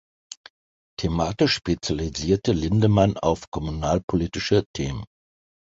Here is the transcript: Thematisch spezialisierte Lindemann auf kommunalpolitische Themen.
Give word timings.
Thematisch 0.99 1.53
spezialisierte 1.53 2.53
Lindemann 2.53 3.17
auf 3.17 3.51
kommunalpolitische 3.51 4.63
Themen. 4.75 5.05